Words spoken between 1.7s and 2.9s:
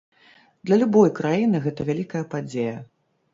вялікая падзея.